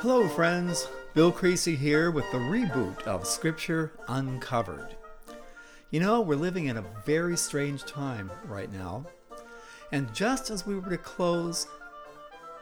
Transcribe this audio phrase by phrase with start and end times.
[0.00, 0.86] Hello, friends.
[1.14, 4.94] Bill Creasy here with the reboot of Scripture Uncovered.
[5.90, 9.06] You know, we're living in a very strange time right now.
[9.90, 11.66] And just as we were to close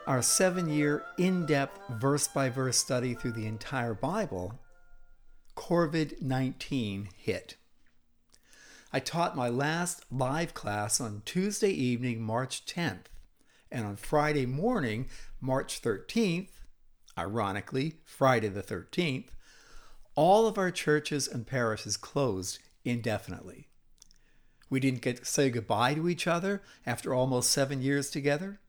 [0.07, 4.61] our seven year in depth verse by verse study through the entire Bible,
[5.57, 7.57] COVID 19 hit.
[8.93, 13.07] I taught my last live class on Tuesday evening, March 10th,
[13.73, 15.09] and on Friday morning,
[15.41, 16.54] March 13th,
[17.19, 19.29] ironically, Friday the 13th,
[20.15, 23.69] all of our churches and parishes closed indefinitely.
[24.71, 28.61] We didn't get to say goodbye to each other after almost seven years together.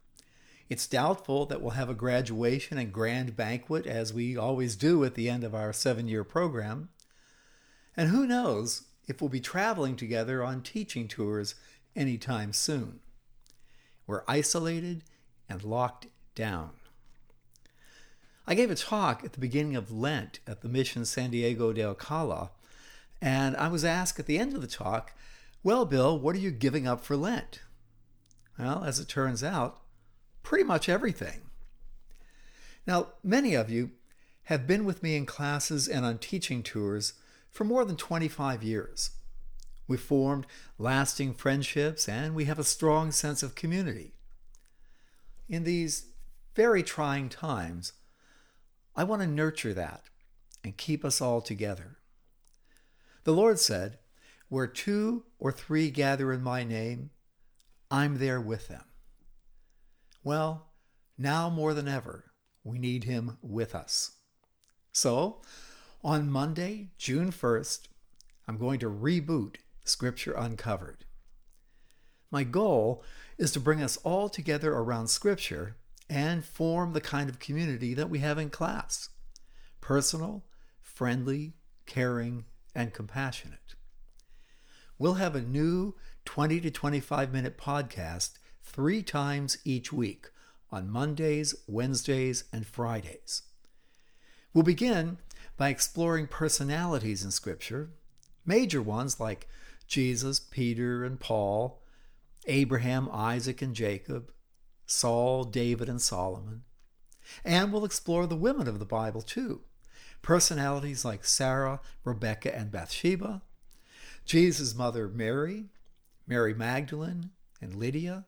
[0.69, 5.15] It's doubtful that we'll have a graduation and grand banquet as we always do at
[5.15, 6.89] the end of our seven year program.
[7.95, 11.55] And who knows if we'll be traveling together on teaching tours
[11.95, 12.99] anytime soon.
[14.07, 15.03] We're isolated
[15.47, 16.71] and locked down.
[18.47, 21.83] I gave a talk at the beginning of Lent at the Mission San Diego de
[21.83, 22.51] Alcala,
[23.19, 25.13] and I was asked at the end of the talk,
[25.63, 27.61] Well, Bill, what are you giving up for Lent?
[28.59, 29.81] Well, as it turns out,
[30.43, 31.41] pretty much everything.
[32.85, 33.91] Now, many of you
[34.43, 37.13] have been with me in classes and on teaching tours
[37.49, 39.11] for more than 25 years.
[39.87, 40.45] We've formed
[40.77, 44.13] lasting friendships and we have a strong sense of community.
[45.49, 46.07] In these
[46.55, 47.93] very trying times,
[48.95, 50.03] I want to nurture that
[50.63, 51.97] and keep us all together.
[53.25, 53.97] The Lord said,
[54.49, 57.09] Where two or three gather in my name,
[57.91, 58.83] I'm there with them.
[60.23, 60.67] Well,
[61.17, 62.25] now more than ever,
[62.63, 64.13] we need him with us.
[64.91, 65.41] So,
[66.03, 67.87] on Monday, June 1st,
[68.47, 71.05] I'm going to reboot Scripture Uncovered.
[72.31, 73.03] My goal
[73.37, 75.75] is to bring us all together around Scripture
[76.09, 79.09] and form the kind of community that we have in class
[79.81, 80.43] personal,
[80.81, 81.53] friendly,
[81.85, 83.75] caring, and compassionate.
[84.97, 85.95] We'll have a new
[86.25, 88.31] 20 to 25 minute podcast
[88.63, 90.27] three times each week
[90.71, 93.43] on Mondays, Wednesdays, and Fridays.
[94.53, 95.17] We'll begin
[95.57, 97.91] by exploring personalities in Scripture,
[98.45, 99.47] major ones like
[99.87, 101.81] Jesus, Peter, and Paul,
[102.47, 104.31] Abraham, Isaac, and Jacob,
[104.85, 106.63] Saul, David, and Solomon.
[107.43, 109.61] And we'll explore the women of the Bible too.
[110.21, 113.41] Personalities like Sarah, Rebecca, and Bathsheba,
[114.25, 115.65] Jesus' mother Mary,
[116.27, 117.29] Mary Magdalene,
[117.61, 118.25] and Lydia,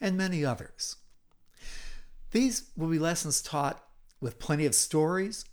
[0.00, 0.96] and many others.
[2.30, 3.82] These will be lessons taught
[4.20, 5.44] with plenty of stories,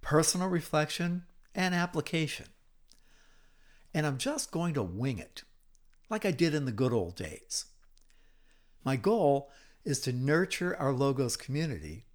[0.00, 1.24] personal reflection,
[1.54, 2.46] and application.
[3.94, 5.42] And I'm just going to wing it,
[6.08, 7.66] like I did in the good old days.
[8.84, 9.50] My goal
[9.84, 12.06] is to nurture our Logos community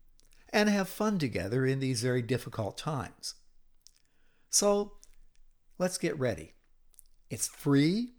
[0.49, 3.35] and have fun together in these very difficult times.
[4.49, 4.93] So
[5.77, 6.53] let's get ready.
[7.29, 8.13] It's free,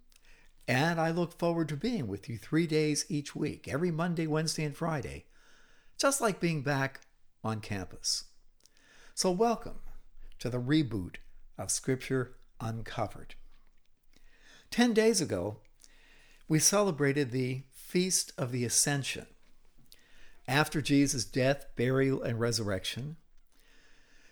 [0.66, 4.64] and I look forward to being with you three days each week, every Monday, Wednesday,
[4.64, 5.24] and Friday,
[5.98, 7.00] just like being back
[7.42, 8.24] on campus.
[9.14, 9.80] So, welcome
[10.38, 11.16] to the reboot
[11.56, 13.34] of Scripture Uncovered.
[14.70, 15.60] Ten days ago,
[16.48, 19.24] we celebrated the Feast of the Ascension.
[20.46, 23.16] After Jesus' death, burial, and resurrection,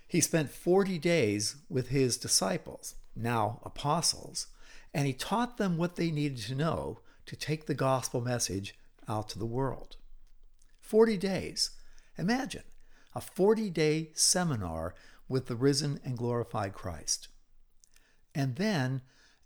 [0.07, 4.49] he spent 40 days with his disciples, now apostles,
[4.93, 8.79] and he taught them what they needed to know to take the gospel message
[9.09, 9.97] out to the world.
[10.83, 11.71] 40 days.
[12.19, 12.65] Imagine
[13.15, 14.95] a 40 day seminar
[15.31, 17.29] with the risen and glorified Christ.
[18.35, 19.01] And then,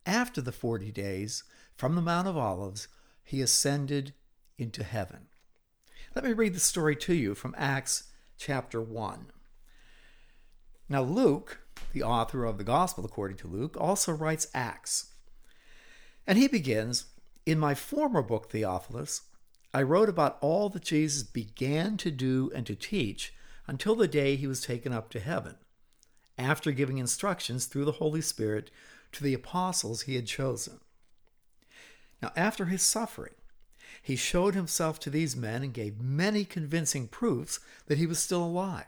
[0.05, 1.45] after the 40 days,
[1.77, 2.89] from the Mount of Olives,
[3.31, 4.13] he ascended
[4.59, 5.29] into heaven.
[6.17, 9.27] Let me read the story to you from Acts chapter 1.
[10.89, 11.61] Now, Luke,
[11.93, 15.15] the author of the Gospel according to Luke, also writes Acts.
[16.27, 17.05] And he begins
[17.47, 19.23] In my former book, Theophilus,
[19.73, 23.33] I wrote about all that Jesus began to do and to teach
[23.69, 25.55] until the day he was taken up to heaven,
[26.37, 28.73] after giving instructions through the Holy Spirit
[29.13, 30.81] to the apostles he had chosen.
[32.23, 33.35] Now, after his suffering,
[34.03, 38.45] he showed himself to these men and gave many convincing proofs that he was still
[38.45, 38.87] alive.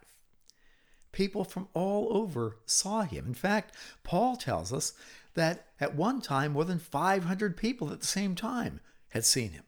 [1.12, 3.26] People from all over saw him.
[3.26, 4.94] In fact, Paul tells us
[5.34, 8.80] that at one time more than 500 people at the same time
[9.10, 9.64] had seen him.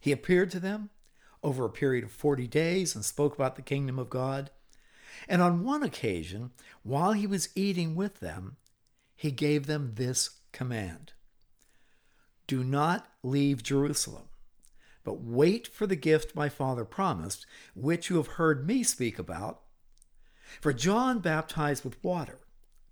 [0.00, 0.90] He appeared to them
[1.42, 4.50] over a period of 40 days and spoke about the kingdom of God.
[5.28, 6.50] And on one occasion,
[6.82, 8.56] while he was eating with them,
[9.14, 11.12] he gave them this command
[12.50, 14.24] do not leave Jerusalem,
[15.04, 19.60] but wait for the gift my Father promised, which you have heard me speak about.
[20.60, 22.40] For John baptized with water,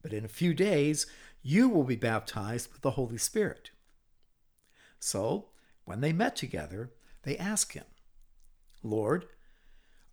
[0.00, 1.08] but in a few days
[1.42, 3.72] you will be baptized with the Holy Spirit.
[5.00, 5.48] So,
[5.84, 6.92] when they met together,
[7.24, 7.86] they asked him,
[8.84, 9.26] Lord,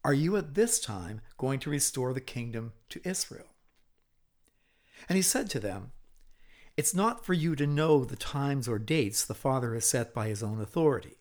[0.03, 3.53] are you at this time going to restore the kingdom to Israel?
[5.07, 5.91] And he said to them,
[6.77, 10.27] It's not for you to know the times or dates the Father has set by
[10.27, 11.17] his own authority.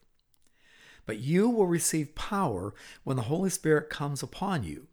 [1.06, 2.74] But you will receive power
[3.04, 4.88] when the Holy Spirit comes upon you,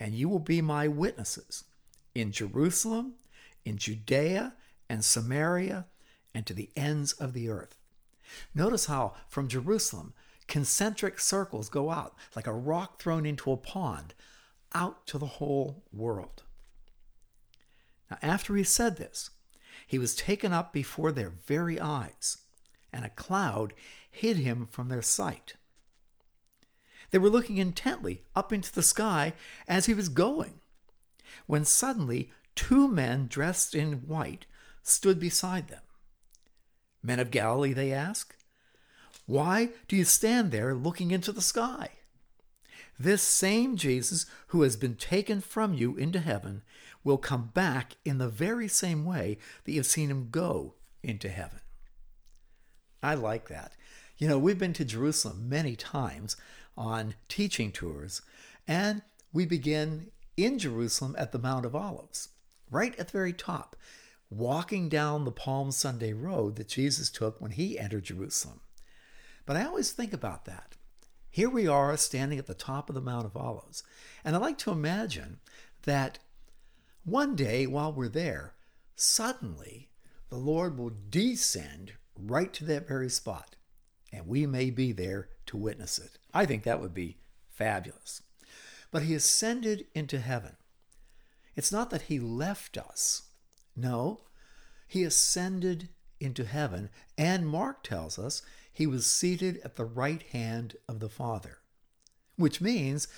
[0.00, 1.64] and you will be my witnesses
[2.14, 3.14] in Jerusalem,
[3.64, 4.54] in Judea,
[4.88, 5.86] and Samaria,
[6.34, 7.76] and to the ends of the earth.
[8.54, 10.14] Notice how from Jerusalem,
[10.48, 14.14] concentric circles go out like a rock thrown into a pond,
[14.74, 16.42] out to the whole world.
[18.10, 19.30] Now, after he said this,
[19.86, 22.38] he was taken up before their very eyes,
[22.92, 23.72] and a cloud
[24.10, 25.54] hid him from their sight.
[27.10, 29.34] They were looking intently up into the sky
[29.68, 30.60] as he was going,
[31.46, 34.46] when suddenly two men dressed in white
[34.82, 35.82] stood beside them.
[37.02, 38.36] Men of Galilee, they asked,
[39.26, 41.90] why do you stand there looking into the sky?
[42.98, 46.62] This same Jesus who has been taken from you into heaven
[47.04, 51.60] will come back in the very same way that you've seen him go into heaven.
[53.02, 53.72] I like that.
[54.18, 56.36] You know, we've been to Jerusalem many times
[56.76, 58.22] on teaching tours,
[58.68, 59.02] and
[59.32, 62.28] we begin in Jerusalem at the Mount of Olives,
[62.70, 63.76] right at the very top,
[64.30, 68.60] walking down the Palm Sunday road that Jesus took when he entered Jerusalem.
[69.44, 70.76] But I always think about that.
[71.28, 73.82] Here we are standing at the top of the Mount of Olives,
[74.24, 75.40] and I like to imagine
[75.82, 76.18] that
[77.04, 78.54] one day while we're there,
[78.94, 79.90] suddenly
[80.28, 83.56] the Lord will descend right to that very spot,
[84.12, 86.18] and we may be there to witness it.
[86.32, 87.18] I think that would be
[87.50, 88.22] fabulous.
[88.90, 90.56] But he ascended into heaven.
[91.56, 93.22] It's not that he left us.
[93.76, 94.20] No,
[94.86, 95.88] he ascended
[96.20, 101.08] into heaven, and Mark tells us he was seated at the right hand of the
[101.08, 101.58] Father,
[102.36, 103.08] which means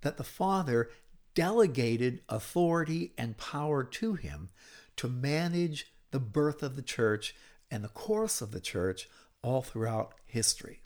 [0.00, 0.90] that the Father
[1.38, 4.48] delegated authority and power to him
[4.96, 7.32] to manage the birth of the church
[7.70, 9.08] and the course of the church
[9.40, 10.82] all throughout history.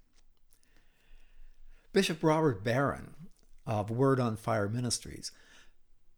[1.95, 3.15] Bishop Robert Barron
[3.67, 5.33] of Word on Fire Ministries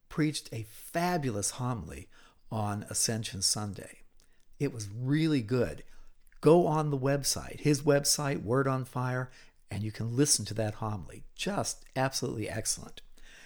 [0.08, 2.08] preached a fabulous homily
[2.50, 3.98] on Ascension Sunday.
[4.58, 5.84] It was really good.
[6.40, 9.30] Go on the website, his website, Word on Fire,
[9.70, 11.22] and you can listen to that homily.
[11.36, 13.00] Just absolutely excellent.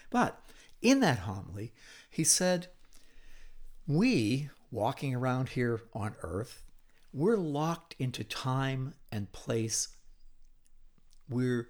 [0.08, 0.40] But
[0.80, 1.72] in that homily,
[2.10, 2.68] he said,
[3.86, 6.62] We, walking around here on earth,
[7.12, 9.88] we're locked into time and place.
[11.28, 11.68] We're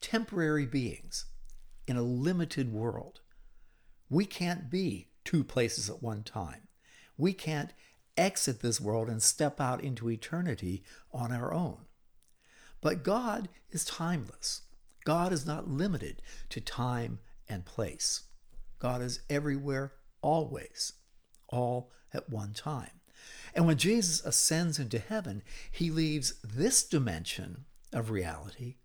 [0.00, 1.26] temporary beings
[1.86, 3.20] in a limited world.
[4.08, 6.68] We can't be two places at one time.
[7.16, 7.72] We can't
[8.16, 10.82] exit this world and step out into eternity
[11.12, 11.78] on our own.
[12.80, 14.62] But God is timeless.
[15.04, 17.18] God is not limited to time
[17.50, 18.22] and place.
[18.78, 19.92] God is everywhere,
[20.22, 20.94] always,
[21.48, 23.00] all at one time.
[23.54, 28.76] And when Jesus ascends into heaven, he leaves this dimension of reality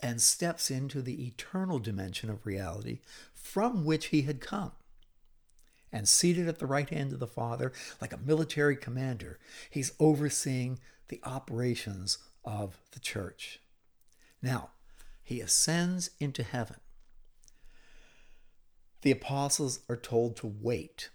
[0.00, 3.00] and steps into the eternal dimension of reality
[3.32, 4.72] from which he had come.
[5.92, 9.38] And seated at the right hand of the Father, like a military commander,
[9.70, 13.60] he's overseeing the operations of the church.
[14.42, 14.70] Now,
[15.22, 16.76] he ascends into heaven.
[19.04, 21.10] The apostles are told to wait,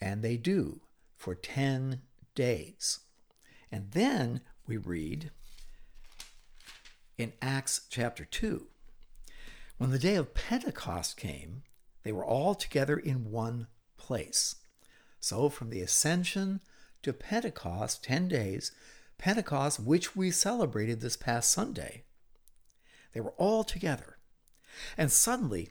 [0.00, 0.80] and they do
[1.16, 2.02] for 10
[2.34, 2.98] days.
[3.70, 5.30] And then we read
[7.16, 8.66] in Acts chapter 2
[9.78, 11.62] when the day of Pentecost came,
[12.02, 14.56] they were all together in one place.
[15.20, 16.60] So from the ascension
[17.04, 18.72] to Pentecost, 10 days,
[19.16, 22.02] Pentecost, which we celebrated this past Sunday,
[23.12, 24.18] they were all together.
[24.98, 25.70] And suddenly,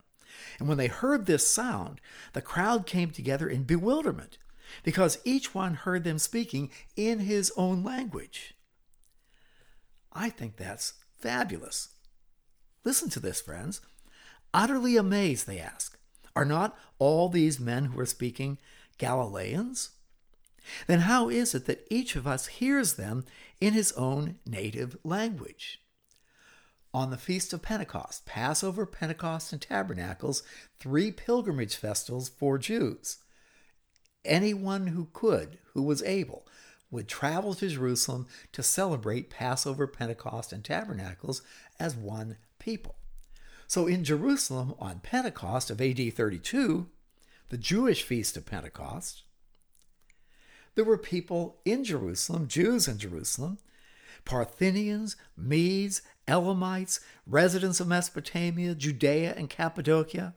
[0.59, 2.01] And when they heard this sound,
[2.33, 4.37] the crowd came together in bewilderment,
[4.83, 8.53] because each one heard them speaking in his own language.
[10.13, 11.89] I think that's fabulous.
[12.83, 13.81] Listen to this, friends.
[14.53, 15.97] Utterly amazed, they ask,
[16.35, 18.57] Are not all these men who are speaking
[18.97, 19.91] Galileans?
[20.87, 23.25] Then how is it that each of us hears them
[23.59, 25.81] in his own native language?
[26.93, 30.43] On the Feast of Pentecost, Passover, Pentecost, and Tabernacles,
[30.79, 33.19] three pilgrimage festivals for Jews.
[34.25, 36.45] Anyone who could, who was able,
[36.91, 41.41] would travel to Jerusalem to celebrate Passover, Pentecost, and Tabernacles
[41.79, 42.95] as one people.
[43.67, 46.87] So in Jerusalem on Pentecost of AD 32,
[47.47, 49.23] the Jewish feast of Pentecost,
[50.75, 53.59] there were people in Jerusalem, Jews in Jerusalem,
[54.25, 60.35] Parthians, Medes, Elamites, residents of Mesopotamia, Judea and Cappadocia,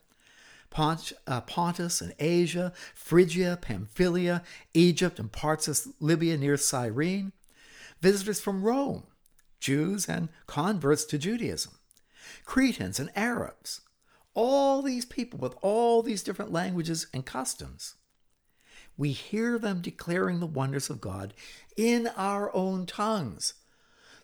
[0.71, 7.33] Pont, uh, Pontus and Asia, Phrygia, Pamphylia, Egypt, and parts of Libya near Cyrene,
[8.00, 9.05] visitors from Rome,
[9.61, 11.73] Jews and converts to Judaism,
[12.45, 13.83] Cretans and Arabs,
[14.35, 17.95] all these people with all these different languages and customs.
[18.97, 21.35] We hear them declaring the wonders of God
[21.76, 23.55] in our own tongues.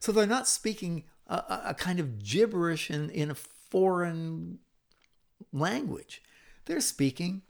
[0.00, 4.58] So they're not speaking a, a kind of gibberish in, in a foreign
[5.52, 6.22] language.
[6.64, 7.42] They're speaking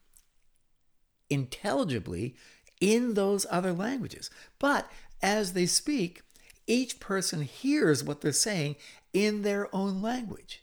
[1.28, 2.34] intelligibly
[2.80, 4.30] in those other languages.
[4.58, 4.90] But
[5.22, 6.22] as they speak,
[6.66, 8.76] each person hears what they're saying
[9.12, 10.62] in their own language.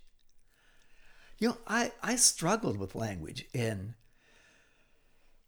[1.39, 3.95] You know, I, I struggled with language in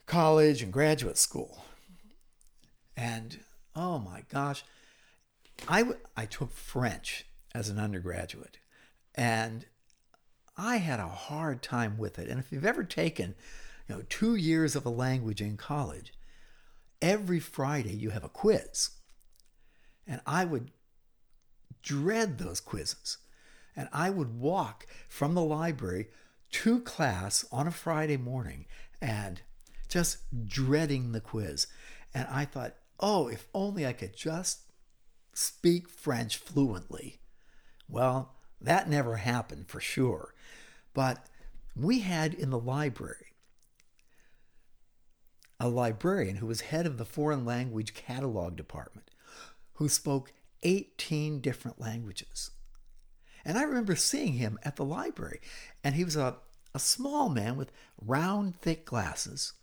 [0.05, 1.65] college and graduate school.
[2.96, 3.39] And
[3.75, 4.63] oh my gosh,
[5.68, 5.84] I,
[6.16, 8.58] I took French as an undergraduate.
[9.16, 9.66] And
[10.58, 12.30] I had a hard time with it.
[12.30, 13.36] And if you've ever taken,
[13.88, 16.13] you know, two years of a language in college,
[17.01, 18.92] every Friday you have a quiz.
[20.06, 20.72] And I would
[21.82, 23.18] dread those quizzes.
[23.75, 26.08] And I would walk from the library
[26.51, 28.66] to class on a Friday morning
[29.01, 29.42] and
[29.88, 31.68] just dreading the quiz.
[32.13, 34.68] And I thought, oh, if only I could just
[35.39, 37.19] speak French fluently.
[37.88, 40.34] Well, that never happened for sure.
[40.93, 41.25] But
[41.75, 43.27] we had in the library
[45.60, 49.10] a librarian who was head of the foreign language catalog department
[49.74, 52.51] who spoke 18 different languages.
[53.46, 55.39] And I remember seeing him at the library,
[55.84, 56.38] and he was a,
[56.75, 59.53] a small man with round, thick glasses.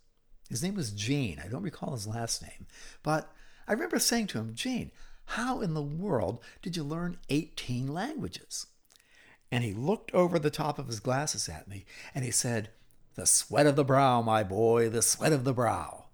[0.49, 1.41] His name was Gene.
[1.45, 2.67] I don't recall his last name.
[3.03, 3.31] But
[3.69, 4.91] I remember saying to him, Gene,
[5.27, 8.67] how in the world did you learn 18 languages?
[9.51, 12.71] And he looked over the top of his glasses at me and he said,
[13.15, 16.07] The sweat of the brow, my boy, the sweat of the brow.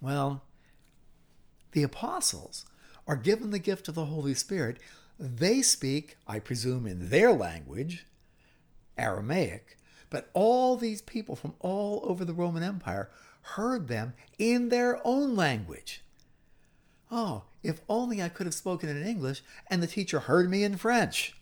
[0.00, 0.42] Well,
[1.72, 2.66] the apostles
[3.06, 4.78] are given the gift of the Holy Spirit.
[5.18, 8.06] They speak, I presume, in their language,
[8.96, 9.76] Aramaic,
[10.10, 13.10] but all these people from all over the Roman Empire
[13.42, 16.02] heard them in their own language.
[17.10, 20.76] Oh, if only I could have spoken in English and the teacher heard me in
[20.76, 21.36] French.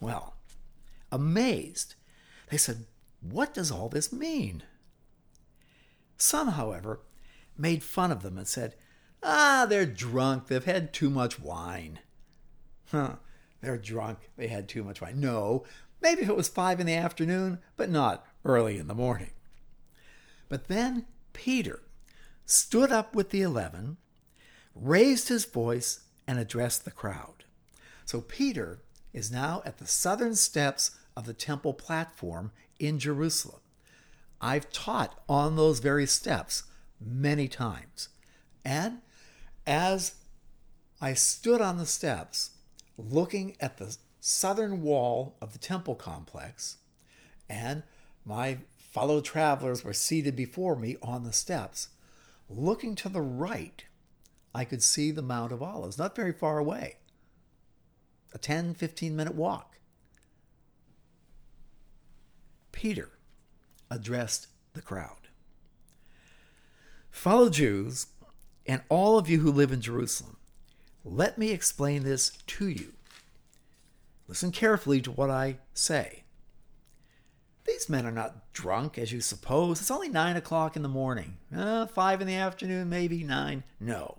[0.00, 0.34] Well,
[1.10, 1.94] amazed,
[2.50, 2.86] they said,
[3.20, 4.62] What does all this mean?
[6.16, 7.00] Some, however,
[7.56, 8.74] made fun of them and said,
[9.22, 10.48] Ah, they're drunk.
[10.48, 12.00] They've had too much wine.
[12.90, 13.16] Huh,
[13.60, 14.30] they're drunk.
[14.36, 15.20] They had too much wine.
[15.20, 15.64] No,
[16.00, 19.30] maybe if it was five in the afternoon, but not early in the morning.
[20.48, 21.80] But then Peter
[22.44, 23.96] stood up with the eleven,
[24.74, 27.44] raised his voice, and addressed the crowd.
[28.04, 28.80] So Peter
[29.12, 33.60] is now at the southern steps of the temple platform in Jerusalem.
[34.40, 36.64] I've taught on those very steps
[37.00, 38.08] many times.
[38.64, 38.98] And
[39.66, 40.14] as
[41.00, 42.50] I stood on the steps
[42.96, 46.78] looking at the southern wall of the temple complex,
[47.48, 47.82] and
[48.24, 51.88] my fellow travelers were seated before me on the steps,
[52.48, 53.84] looking to the right,
[54.54, 56.96] I could see the Mount of Olives, not very far away
[58.34, 59.78] a 10, 15 minute walk.
[62.72, 63.10] Peter
[63.90, 65.28] addressed the crowd.
[67.10, 68.06] Fellow Jews,
[68.66, 70.38] and all of you who live in Jerusalem,
[71.04, 72.94] let me explain this to you.
[74.28, 76.22] Listen carefully to what I say.
[77.66, 79.80] These men are not drunk, as you suppose.
[79.80, 81.36] It's only nine o'clock in the morning.
[81.54, 83.62] Uh, five in the afternoon, maybe nine.
[83.78, 84.18] No.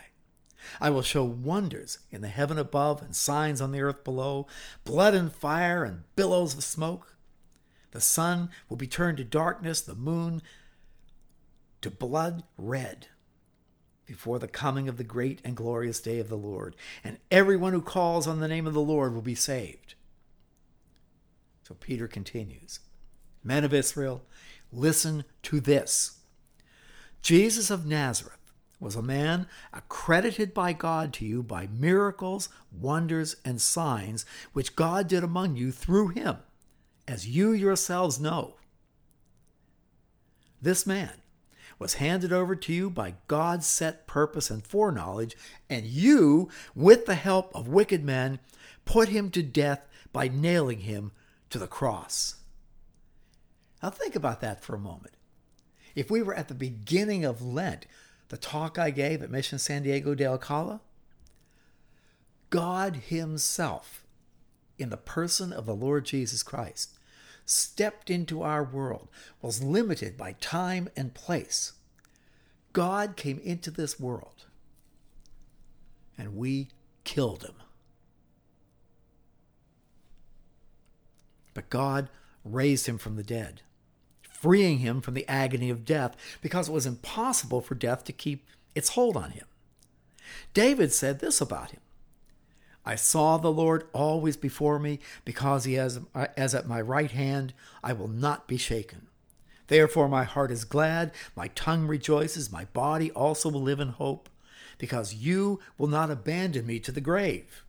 [0.79, 4.47] I will show wonders in the heaven above and signs on the earth below,
[4.83, 7.15] blood and fire and billows of smoke.
[7.91, 10.41] The sun will be turned to darkness, the moon
[11.81, 13.07] to blood red
[14.05, 17.81] before the coming of the great and glorious day of the Lord, and everyone who
[17.81, 19.95] calls on the name of the Lord will be saved.
[21.63, 22.81] So Peter continues
[23.43, 24.23] Men of Israel,
[24.71, 26.19] listen to this.
[27.21, 28.40] Jesus of Nazareth
[28.81, 35.07] was a man accredited by God to you by miracles, wonders, and signs which God
[35.07, 36.37] did among you through him,
[37.07, 38.55] as you yourselves know.
[40.59, 41.11] This man
[41.77, 45.37] was handed over to you by God's set purpose and foreknowledge,
[45.69, 48.39] and you, with the help of wicked men,
[48.83, 51.11] put him to death by nailing him
[51.51, 52.35] to the cross.
[53.81, 55.13] Now, think about that for a moment.
[55.95, 57.85] If we were at the beginning of Lent,
[58.31, 60.79] the talk I gave at Mission San Diego de Alcala?
[62.49, 64.05] God Himself,
[64.79, 66.97] in the person of the Lord Jesus Christ,
[67.45, 69.09] stepped into our world,
[69.41, 71.73] was limited by time and place.
[72.71, 74.45] God came into this world,
[76.17, 76.69] and we
[77.03, 77.55] killed him.
[81.53, 82.07] But God
[82.45, 83.61] raised him from the dead
[84.41, 88.47] freeing him from the agony of death because it was impossible for death to keep
[88.73, 89.45] its hold on him.
[90.53, 91.81] David said this about him
[92.83, 95.99] I saw the Lord always before me, because he is
[96.35, 99.07] as at my right hand, I will not be shaken.
[99.67, 104.29] Therefore, my heart is glad, my tongue rejoices, my body also will live in hope,
[104.79, 107.63] because you will not abandon me to the grave,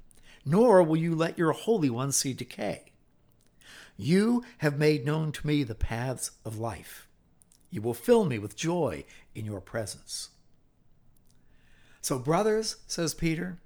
[0.46, 2.91] nor will you let your Holy One see decay.
[3.96, 7.06] You have made known to me the paths of life.
[7.70, 10.30] You will fill me with joy in your presence.
[12.00, 13.58] So, brothers, says Peter,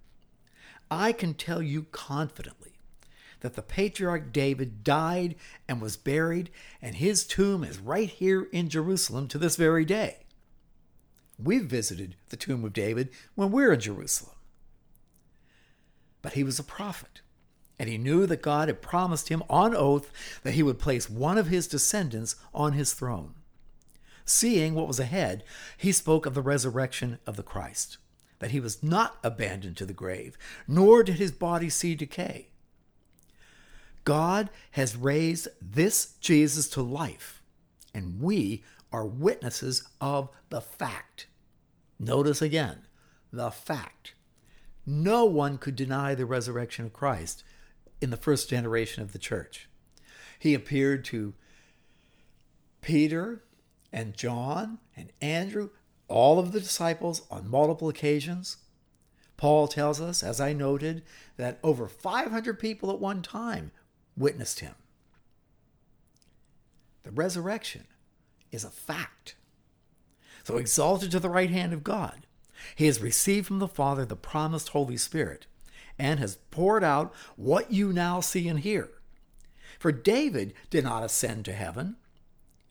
[0.90, 2.72] I can tell you confidently
[3.40, 5.36] that the patriarch David died
[5.68, 6.50] and was buried,
[6.80, 10.18] and his tomb is right here in Jerusalem to this very day.
[11.38, 14.36] We've visited the tomb of David when we're in Jerusalem.
[16.22, 17.20] But he was a prophet
[17.78, 20.10] and he knew that God had promised him on oath
[20.42, 23.34] that he would place one of his descendants on his throne.
[24.24, 25.44] Seeing what was ahead,
[25.76, 27.98] he spoke of the resurrection of the Christ,
[28.38, 30.36] that he was not abandoned to the grave,
[30.66, 32.48] nor did his body see decay.
[34.04, 37.42] God has raised this Jesus to life,
[37.94, 41.26] and we are witnesses of the fact.
[41.98, 42.86] Notice again,
[43.32, 44.14] the fact.
[44.84, 47.42] No one could deny the resurrection of Christ
[48.00, 49.68] in the first generation of the church.
[50.38, 51.34] He appeared to
[52.80, 53.42] Peter
[53.92, 55.70] and John and Andrew,
[56.08, 58.58] all of the disciples, on multiple occasions.
[59.36, 61.02] Paul tells us, as I noted,
[61.36, 63.70] that over 500 people at one time
[64.16, 64.74] witnessed him.
[67.02, 67.86] The resurrection
[68.50, 69.36] is a fact.
[70.44, 72.26] So, exalted to the right hand of God,
[72.74, 75.46] he has received from the Father the promised Holy Spirit
[75.98, 78.90] and has poured out what you now see and hear.
[79.78, 81.96] For David did not ascend to heaven,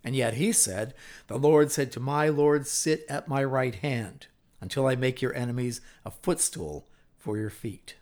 [0.04, 0.94] and yet he said,
[1.28, 4.28] The Lord said to my Lord, Sit at my right hand
[4.62, 7.96] until I make your enemies a footstool for your feet.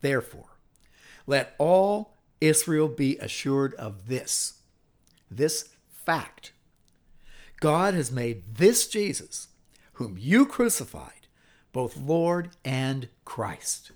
[0.00, 0.58] Therefore,
[1.26, 4.60] let all Israel be assured of this,
[5.30, 6.52] this fact.
[7.60, 9.48] God has made this Jesus,
[9.94, 11.23] whom you crucified,
[11.74, 13.90] both Lord and Christ.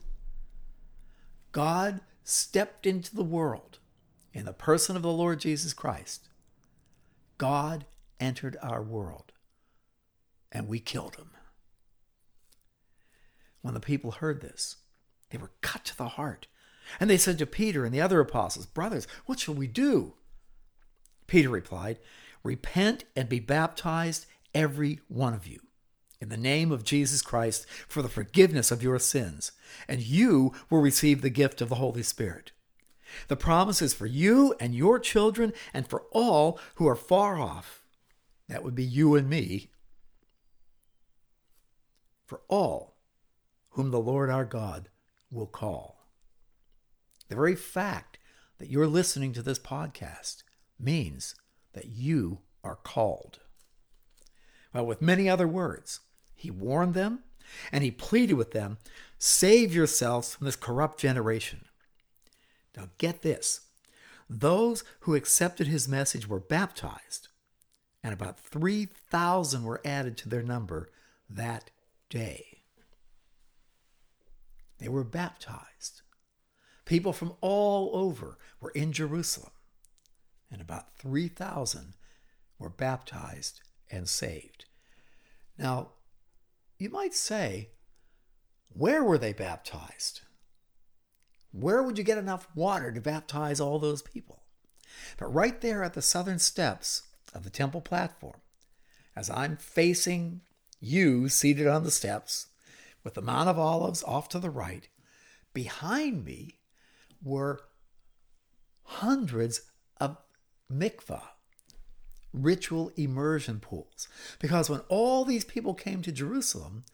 [1.52, 3.78] God stepped into the world
[4.34, 6.28] in the person of the Lord Jesus Christ.
[7.38, 7.86] God
[8.18, 9.32] entered our world
[10.50, 11.30] and we killed him.
[13.62, 14.78] When the people heard this,
[15.30, 16.48] they were cut to the heart.
[16.98, 20.14] And they said to Peter and the other apostles, Brothers, what shall we do?
[21.28, 22.00] Peter replied,
[22.42, 25.60] Repent and be baptized, every one of you
[26.20, 29.52] in the name of Jesus Christ for the forgiveness of your sins,
[29.86, 32.52] and you will receive the gift of the Holy Spirit.
[33.28, 37.84] The promise is for you and your children and for all who are far off.
[38.48, 39.70] That would be you and me.
[42.26, 42.96] For all
[43.70, 44.88] whom the Lord our God
[45.30, 46.06] will call.
[47.28, 48.18] The very fact
[48.58, 50.42] that you're listening to this podcast
[50.78, 51.34] means
[51.74, 53.40] that you are called.
[54.74, 56.00] Well, with many other words,
[56.38, 57.20] he warned them
[57.72, 58.78] and he pleaded with them
[59.18, 61.64] save yourselves from this corrupt generation.
[62.76, 63.62] Now, get this
[64.30, 67.28] those who accepted his message were baptized,
[68.02, 70.90] and about 3,000 were added to their number
[71.30, 71.70] that
[72.10, 72.58] day.
[74.78, 76.02] They were baptized.
[76.84, 79.52] People from all over were in Jerusalem,
[80.52, 81.94] and about 3,000
[82.58, 84.66] were baptized and saved.
[85.58, 85.92] Now,
[86.78, 87.70] you might say,
[88.68, 90.20] where were they baptized?
[91.50, 94.42] Where would you get enough water to baptize all those people?
[95.18, 97.02] But right there at the southern steps
[97.34, 98.40] of the temple platform,
[99.16, 100.42] as I'm facing
[100.80, 102.46] you seated on the steps,
[103.02, 104.88] with the Mount of Olives off to the right,
[105.52, 106.58] behind me
[107.22, 107.60] were
[108.82, 109.62] hundreds
[110.00, 110.18] of
[110.70, 111.22] mikvah,
[112.32, 114.08] ritual immersion pools.
[114.38, 116.84] Because when all these people came to Jerusalem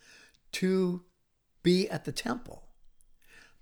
[0.53, 1.03] to
[1.63, 2.69] be at the temple,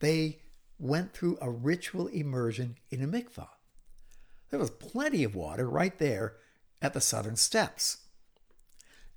[0.00, 0.40] they
[0.78, 3.48] went through a ritual immersion in a mikvah.
[4.50, 6.36] There was plenty of water right there
[6.82, 7.98] at the southern steps.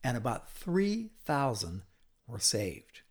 [0.03, 1.81] And about 3,000
[2.27, 3.01] were saved.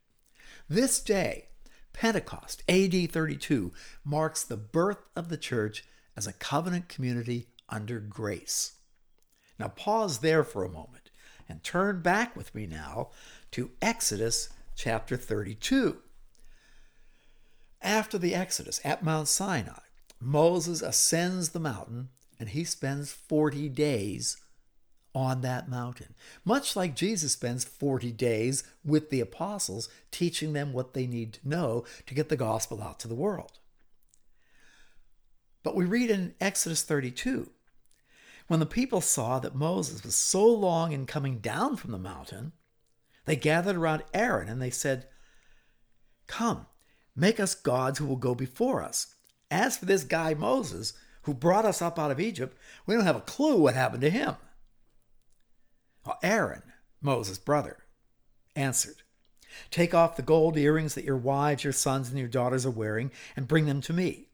[0.68, 1.48] This day,
[1.92, 3.72] Pentecost, AD 32,
[4.04, 5.84] marks the birth of the church
[6.16, 8.72] as a covenant community under grace.
[9.58, 11.10] Now, pause there for a moment
[11.48, 13.10] and turn back with me now
[13.52, 15.98] to Exodus chapter 32.
[17.82, 19.80] After the Exodus at Mount Sinai,
[20.20, 22.08] Moses ascends the mountain
[22.40, 24.38] and he spends 40 days
[25.14, 26.14] on that mountain,
[26.44, 31.48] much like Jesus spends 40 days with the apostles, teaching them what they need to
[31.48, 33.60] know to get the gospel out to the world.
[35.62, 37.50] But we read in Exodus 32
[38.46, 42.52] when the people saw that Moses was so long in coming down from the mountain,
[43.24, 45.06] they gathered around Aaron and they said,
[46.26, 46.66] Come,
[47.16, 49.14] make us gods who will go before us.
[49.50, 53.16] As for this guy Moses, who brought us up out of Egypt, we don't have
[53.16, 54.36] a clue what happened to him.
[56.04, 56.62] Well, Aaron,
[57.00, 57.78] Moses' brother,
[58.54, 58.96] answered,
[59.70, 63.10] Take off the gold earrings that your wives, your sons, and your daughters are wearing,
[63.36, 64.28] and bring them to me.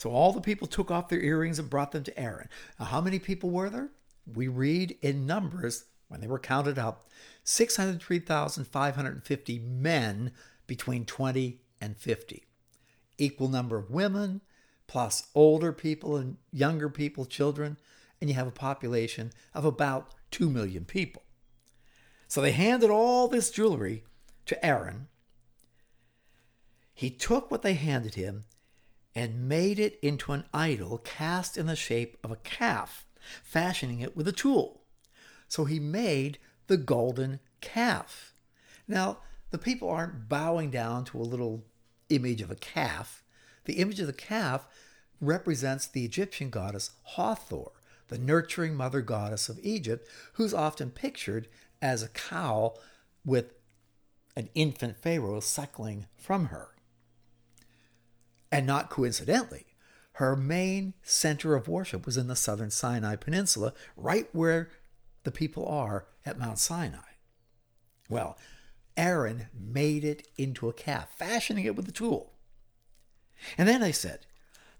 [0.00, 2.48] So all the people took off their earrings and brought them to Aaron.
[2.78, 3.90] Now, how many people were there?
[4.32, 7.10] We read in Numbers, when they were counted up,
[7.44, 10.32] 603,550 men
[10.66, 12.46] between 20 and 50.
[13.18, 14.40] Equal number of women,
[14.86, 17.76] plus older people and younger people, children,
[18.22, 21.24] and you have a population of about 2 million people.
[22.26, 24.04] So they handed all this jewelry
[24.46, 25.08] to Aaron.
[26.94, 28.46] He took what they handed him
[29.14, 33.06] and made it into an idol cast in the shape of a calf,
[33.42, 34.82] fashioning it with a tool.
[35.48, 38.34] So he made the golden calf.
[38.86, 39.18] Now,
[39.50, 41.64] the people aren't bowing down to a little
[42.08, 43.24] image of a calf.
[43.64, 44.66] The image of the calf
[45.20, 47.72] represents the Egyptian goddess Hathor,
[48.08, 51.48] the nurturing mother goddess of Egypt, who's often pictured
[51.82, 52.74] as a cow
[53.24, 53.52] with
[54.36, 56.68] an infant Pharaoh suckling from her.
[58.52, 59.66] And not coincidentally,
[60.14, 64.70] her main center of worship was in the southern Sinai Peninsula, right where
[65.22, 66.98] the people are at Mount Sinai.
[68.08, 68.36] Well,
[68.96, 72.32] Aaron made it into a calf, fashioning it with a tool.
[73.56, 74.26] And then they said,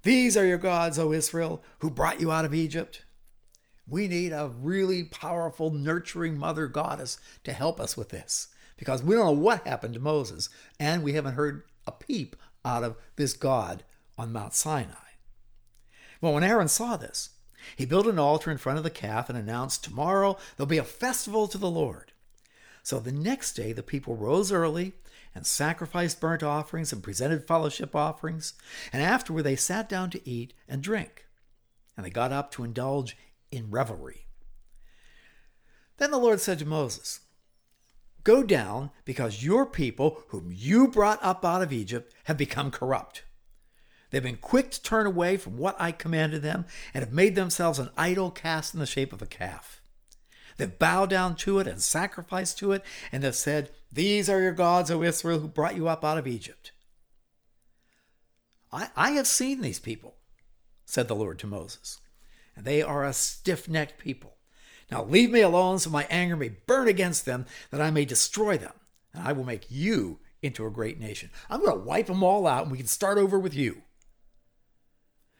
[0.02, 3.04] These are your gods, O Israel, who brought you out of Egypt.
[3.86, 9.14] We need a really powerful, nurturing mother goddess to help us with this because we
[9.14, 13.32] don't know what happened to Moses and we haven't heard a peep out of this
[13.32, 13.84] God
[14.18, 14.94] on Mount Sinai.
[16.20, 17.30] Well, when Aaron saw this,
[17.76, 20.84] he built an altar in front of the calf and announced, Tomorrow there'll be a
[20.84, 22.12] festival to the Lord.
[22.82, 24.92] So the next day, the people rose early
[25.34, 28.54] and sacrificed burnt offerings and presented fellowship offerings.
[28.92, 31.26] And afterward, they sat down to eat and drink.
[31.96, 33.16] And they got up to indulge
[33.50, 34.26] in revelry.
[35.98, 37.20] Then the Lord said to Moses,
[38.24, 43.24] Go down, because your people, whom you brought up out of Egypt, have become corrupt.
[44.10, 47.78] They've been quick to turn away from what I commanded them and have made themselves
[47.78, 49.80] an idol cast in the shape of a calf.
[50.56, 54.52] They've bowed down to it and sacrificed to it, and have said, These are your
[54.52, 56.72] gods, O Israel, who brought you up out of Egypt.
[58.70, 60.16] I, I have seen these people,
[60.84, 61.98] said the Lord to Moses,
[62.54, 64.36] and they are a stiff necked people.
[64.90, 68.58] Now leave me alone so my anger may burn against them, that I may destroy
[68.58, 68.72] them,
[69.12, 71.30] and I will make you into a great nation.
[71.48, 73.82] I'm going to wipe them all out, and we can start over with you.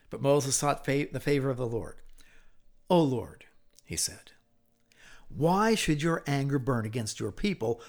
[0.09, 1.95] But Moses sought fa- the favor of the Lord.
[2.89, 3.45] O Lord,
[3.85, 4.31] he said,
[5.35, 7.81] why should your anger burn against your people,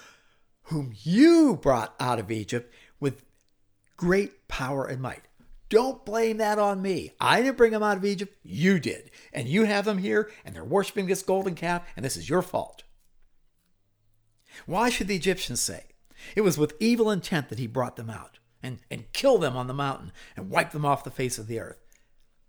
[0.63, 3.23] whom you brought out of Egypt with
[3.97, 5.27] great power and might?
[5.73, 7.13] Don't blame that on me.
[7.19, 8.37] I didn't bring them out of Egypt.
[8.43, 9.09] You did.
[9.33, 12.43] And you have them here, and they're worshiping this golden calf, and this is your
[12.43, 12.83] fault.
[14.67, 15.85] Why should the Egyptians say?
[16.35, 19.65] It was with evil intent that he brought them out and, and kill them on
[19.65, 21.83] the mountain and wipe them off the face of the earth.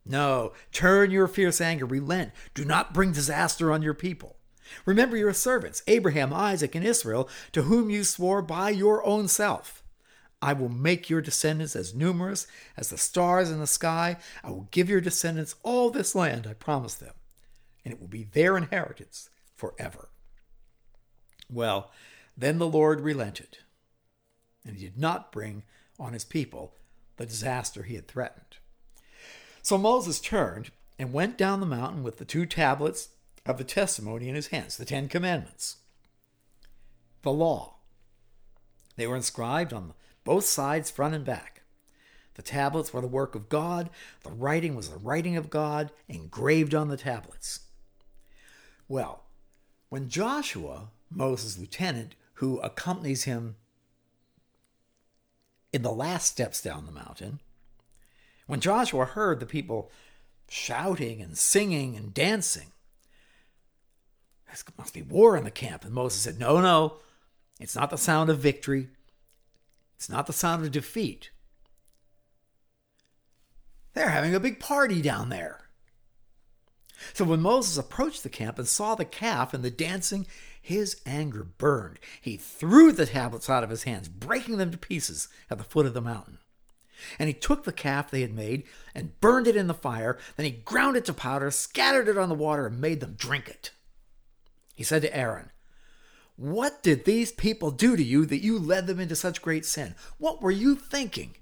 [0.04, 2.32] No, turn your fierce anger, relent.
[2.52, 4.36] Do not bring disaster on your people.
[4.84, 9.82] Remember your servants, Abraham, Isaac, and Israel, to whom you swore by your own self.
[10.44, 14.18] I will make your descendants as numerous as the stars in the sky.
[14.42, 17.14] I will give your descendants all this land I promised them,
[17.82, 20.10] and it will be their inheritance forever.
[21.50, 21.90] Well,
[22.36, 23.56] then the Lord relented,
[24.66, 25.62] and he did not bring
[25.98, 26.74] on his people
[27.16, 28.58] the disaster he had threatened.
[29.62, 33.08] So Moses turned and went down the mountain with the two tablets
[33.46, 35.76] of the testimony in his hands, the Ten Commandments,
[37.22, 37.76] the law.
[38.96, 41.62] They were inscribed on both sides, front and back.
[42.34, 43.90] The tablets were the work of God,
[44.22, 47.60] the writing was the writing of God, engraved on the tablets.
[48.88, 49.24] Well,
[49.88, 53.56] when Joshua, Moses' lieutenant, who accompanies him
[55.72, 57.40] in the last steps down the mountain,
[58.46, 59.90] when Joshua heard the people
[60.48, 62.72] shouting and singing and dancing,
[64.46, 65.84] there must be war in the camp.
[65.84, 66.98] And Moses said, No, no,
[67.58, 68.88] it's not the sound of victory.
[69.96, 71.30] It's not the sound of defeat.
[73.94, 75.60] They're having a big party down there.
[77.12, 80.26] So when Moses approached the camp and saw the calf and the dancing,
[80.60, 81.98] his anger burned.
[82.20, 85.86] He threw the tablets out of his hands, breaking them to pieces at the foot
[85.86, 86.38] of the mountain.
[87.18, 90.18] And he took the calf they had made and burned it in the fire.
[90.36, 93.48] Then he ground it to powder, scattered it on the water, and made them drink
[93.48, 93.72] it.
[94.74, 95.50] He said to Aaron,
[96.36, 99.94] What did these people do to you that you led them into such great sin?
[100.18, 101.36] What were you thinking?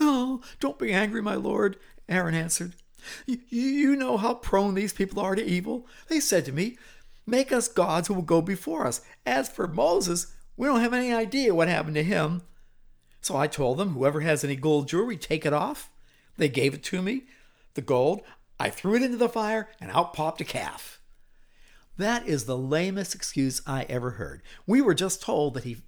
[0.00, 1.76] Oh, don't be angry, my lord,
[2.08, 2.74] Aaron answered.
[3.26, 5.86] You, you know how prone these people are to evil.
[6.08, 6.78] They said to me,
[7.26, 9.02] Make us gods who will go before us.
[9.24, 12.42] As for Moses, we don't have any idea what happened to him.
[13.20, 15.90] So I told them, Whoever has any gold jewelry, take it off.
[16.36, 17.24] They gave it to me,
[17.74, 18.22] the gold.
[18.58, 20.99] I threw it into the fire, and out popped a calf.
[22.00, 24.40] That is the lamest excuse I ever heard.
[24.66, 25.82] We were just told that he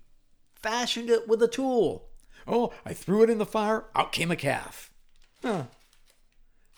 [0.54, 2.10] fashioned it with a tool.
[2.46, 4.90] Oh, I threw it in the fire, out came a calf.
[5.40, 5.64] Huh.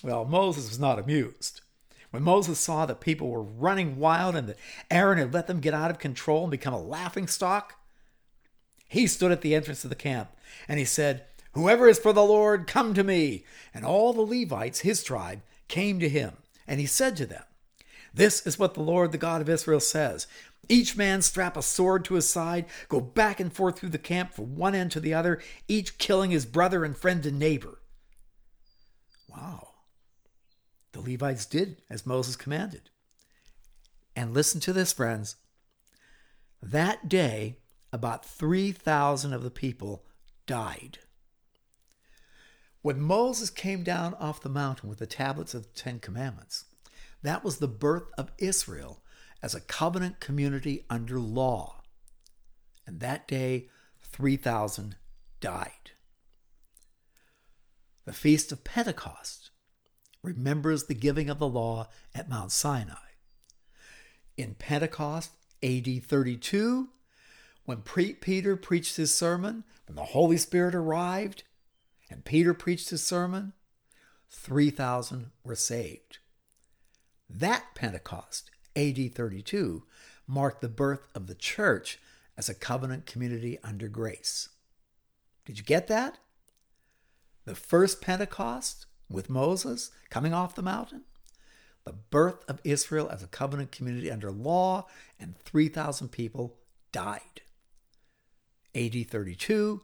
[0.05, 1.63] Well, Moses was not amused.
[2.13, 5.75] When Moses saw that people were running wild and that Aaron had let them get
[5.75, 7.75] out of control and become a laughing stock,
[8.87, 10.31] he stood at the entrance of the camp
[10.69, 13.45] and he said, Whoever is for the Lord, come to me.
[13.75, 16.35] And all the Levites, his tribe, came to him.
[16.69, 17.43] And he said to them,
[18.15, 20.29] This is what the Lord, the God of Israel, says.
[20.69, 24.33] Each man strap a sword to his side, go back and forth through the camp
[24.33, 27.81] from one end to the other, each killing his brother and friend and neighbor.
[29.29, 29.69] Wow.
[30.93, 32.89] The Levites did as Moses commanded.
[34.15, 35.37] And listen to this, friends.
[36.63, 37.59] That day,
[37.93, 40.05] about 3,000 of the people
[40.47, 40.99] died.
[42.81, 46.67] When Moses came down off the mountain with the tablets of the Ten Commandments,
[47.25, 49.03] that was the birth of Israel
[49.43, 51.83] as a covenant community under law.
[52.87, 53.69] And that day,
[54.03, 54.97] 3,000
[55.41, 55.91] died.
[58.05, 59.51] The Feast of Pentecost
[60.23, 62.95] remembers the giving of the law at Mount Sinai.
[64.37, 65.31] In Pentecost,
[65.63, 66.89] AD 32,
[67.65, 71.45] when pre- Peter preached his sermon, when the Holy Spirit arrived
[72.11, 73.55] and Peter preached his sermon,
[74.29, 76.19] 3,000 were saved.
[77.29, 79.85] That Pentecost, AD 32,
[80.27, 81.99] marked the birth of the church
[82.37, 84.49] as a covenant community under grace.
[85.45, 86.19] Did you get that?
[87.45, 91.03] The first Pentecost with Moses coming off the mountain,
[91.85, 94.87] the birth of Israel as a covenant community under law,
[95.21, 96.57] and 3,000 people
[96.93, 97.43] died.
[98.75, 99.83] AD 32,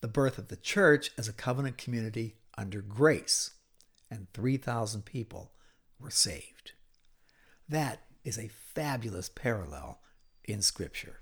[0.00, 3.52] the birth of the church as a covenant community under grace,
[4.10, 5.52] and 3,000 people
[6.00, 6.72] were saved.
[7.68, 10.00] That is a fabulous parallel
[10.44, 11.20] in Scripture.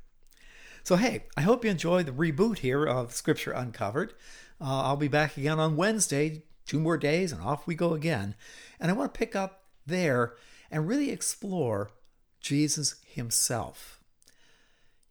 [0.84, 4.14] So, hey, I hope you enjoyed the reboot here of Scripture Uncovered.
[4.60, 8.34] Uh, I'll be back again on Wednesday two more days and off we go again.
[8.80, 10.34] And I want to pick up there
[10.70, 11.90] and really explore
[12.40, 14.00] Jesus himself.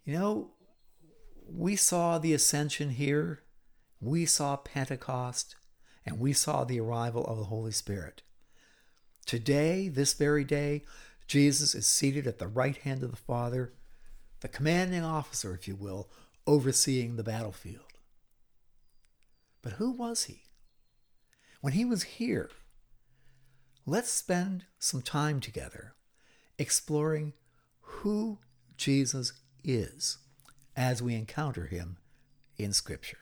[0.04, 0.52] You know,
[1.48, 3.44] we saw the ascension here,
[4.00, 5.56] we saw Pentecost,
[6.06, 8.24] and we saw the arrival of the Holy Spirit.
[9.26, 10.84] Today, this very day,
[11.32, 13.74] Jesus is seated at the right hand of the Father,
[14.42, 16.10] the commanding officer, if you will,
[16.46, 17.94] overseeing the battlefield.
[19.62, 20.44] But who was he?
[21.62, 22.50] when he was here.
[23.86, 25.94] Let's spend some time together
[26.58, 27.34] exploring
[27.80, 28.40] who
[28.78, 30.18] Jesus is
[30.76, 31.98] as we encounter him
[32.58, 33.18] in Scripture.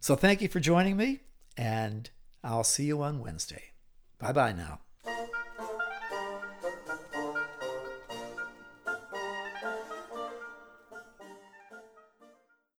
[0.00, 1.20] So thank you for joining me,
[1.56, 2.10] and
[2.44, 3.72] I'll see you on Wednesday.
[4.18, 4.80] Bye bye now.